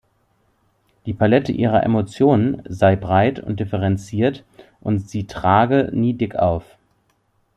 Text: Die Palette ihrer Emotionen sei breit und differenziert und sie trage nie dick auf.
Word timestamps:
Die 1.05 1.13
Palette 1.13 1.51
ihrer 1.51 1.83
Emotionen 1.83 2.63
sei 2.67 2.95
breit 2.95 3.37
und 3.39 3.59
differenziert 3.59 4.43
und 4.79 5.07
sie 5.07 5.27
trage 5.27 5.91
nie 5.93 6.15
dick 6.15 6.35
auf. 6.35 6.65